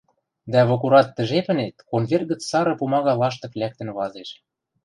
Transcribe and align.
дӓ 0.51 0.61
вокурат 0.69 1.07
тӹ 1.15 1.21
жепӹнет 1.29 1.75
конверт 1.91 2.25
гӹц 2.31 2.41
сары 2.49 2.73
пумага 2.79 3.13
лаштык 3.21 3.53
лӓктӹн 3.59 3.89
вазеш. 3.97 4.29